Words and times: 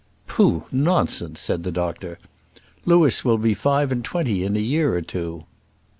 "Pooh, 0.25 0.65
nonsense," 0.71 1.39
said 1.39 1.61
the 1.61 1.71
doctor. 1.71 2.17
"Louis 2.85 3.23
will 3.23 3.37
be 3.37 3.53
five 3.53 3.91
and 3.91 4.03
twenty 4.03 4.43
in 4.43 4.55
a 4.55 4.59
year 4.59 4.95
or 4.95 5.01
two." 5.03 5.43